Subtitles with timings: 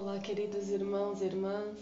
[0.00, 1.76] Olá, queridos irmãos e irmãs,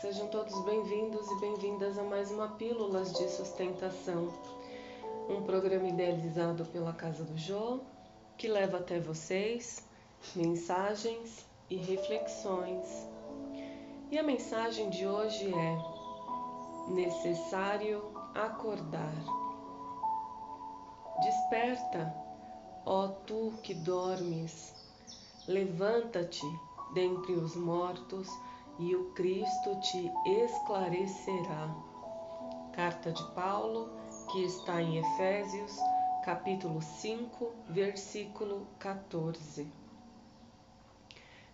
[0.00, 4.32] sejam todos bem-vindos e bem-vindas a mais uma Pílulas de Sustentação,
[5.28, 7.80] um programa idealizado pela Casa do Jô
[8.38, 9.84] que leva até vocês
[10.36, 12.86] mensagens e reflexões.
[14.12, 19.12] E a mensagem de hoje é: necessário acordar.
[21.20, 22.14] Desperta,
[22.86, 24.72] ó tu que dormes,
[25.48, 26.46] levanta-te
[26.96, 28.26] dentre os mortos
[28.78, 31.76] e o Cristo te esclarecerá.
[32.72, 33.90] Carta de Paulo,
[34.32, 35.76] que está em Efésios,
[36.24, 39.70] capítulo 5, versículo 14.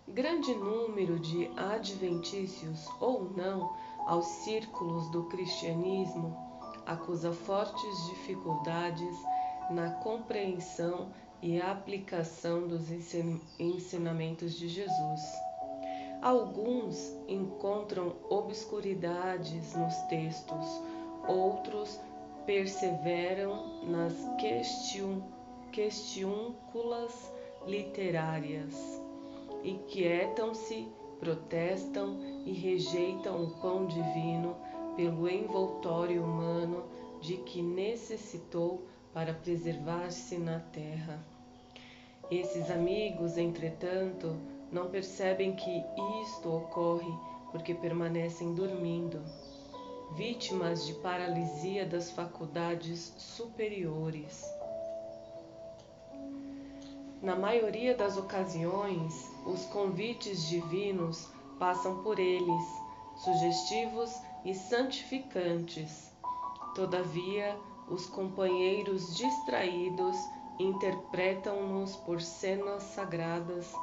[0.07, 6.37] Grande número de adventícios ou não aos círculos do cristianismo
[6.87, 9.16] acusa fortes dificuldades
[9.73, 11.11] na compreensão
[11.42, 12.88] e a aplicação dos
[13.59, 15.20] ensinamentos de Jesus.
[16.23, 20.66] Alguns encontram obscuridades nos textos,
[21.26, 21.99] outros
[22.46, 24.15] perseveram nas
[25.73, 27.32] questiúnculas
[27.66, 28.74] literárias,
[29.65, 30.87] inquietam-se,
[31.18, 34.56] protestam e rejeitam o pão divino
[34.96, 36.84] pelo envoltório humano
[37.21, 38.82] de que necessitou
[39.13, 41.18] para preservar-se na terra.
[42.30, 44.37] Esses amigos, entretanto,
[44.71, 45.85] não percebem que
[46.23, 47.13] isto ocorre
[47.51, 49.23] porque permanecem dormindo,
[50.16, 54.43] vítimas de paralisia das faculdades superiores.
[57.21, 62.65] Na maioria das ocasiões, os convites divinos passam por eles,
[63.16, 64.10] sugestivos
[64.44, 66.10] e santificantes.
[66.75, 67.56] Todavia,
[67.88, 70.16] os companheiros distraídos
[70.59, 73.75] interpretam-nos por cenas sagradas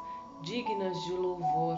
[0.42, 1.78] dignas de louvor,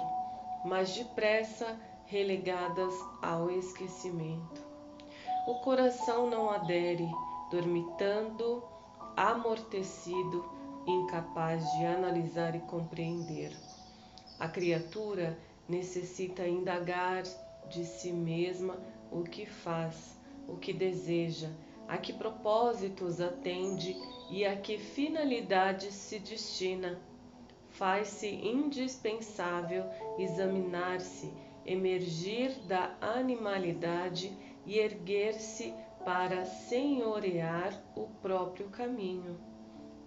[0.65, 4.61] mas depressa relegadas ao esquecimento.
[5.47, 7.09] O coração não adere,
[7.49, 8.63] dormitando,
[9.17, 10.45] amortecido,
[10.85, 13.55] incapaz de analisar e compreender.
[14.39, 15.37] A criatura
[15.67, 17.23] necessita indagar
[17.69, 18.77] de si mesma
[19.11, 21.49] o que faz, o que deseja,
[21.87, 23.95] a que propósitos atende
[24.29, 26.99] e a que finalidade se destina.
[27.69, 29.85] Faz-se indispensável
[30.17, 31.31] examinar-se,
[31.65, 39.39] emergir da animalidade e erguer-se para senhorear o próprio caminho.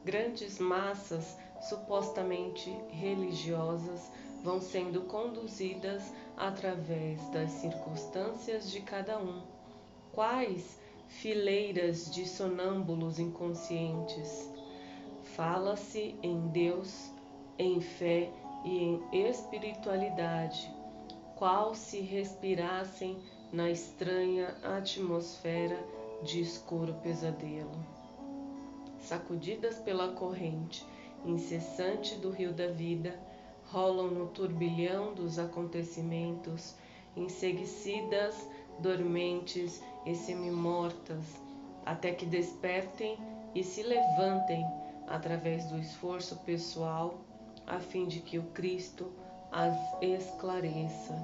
[0.05, 4.11] Grandes massas supostamente religiosas
[4.43, 9.43] vão sendo conduzidas através das circunstâncias de cada um.
[10.13, 10.79] Quais
[11.21, 14.51] fileiras de sonâmbulos inconscientes.
[15.23, 17.11] Fala-se em Deus,
[17.59, 18.31] em fé
[18.65, 20.71] e em espiritualidade,
[21.37, 23.19] qual se respirassem
[23.53, 25.79] na estranha atmosfera
[26.23, 27.85] de escuro pesadelo.
[28.99, 30.85] Sacudidas pela corrente
[31.25, 33.19] incessante do rio da vida,
[33.67, 36.75] rolam no turbilhão dos acontecimentos,
[37.17, 38.47] enseguecidas,
[38.79, 41.25] dormentes e semi-mortas,
[41.85, 43.19] até que despertem
[43.55, 44.65] e se levantem
[45.07, 47.19] através do esforço pessoal,
[47.67, 49.11] a fim de que o Cristo
[49.53, 51.15] as esclareça.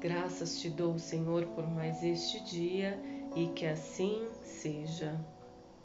[0.00, 2.98] Graças te dou, Senhor, por mais este dia
[3.36, 5.18] e que assim seja.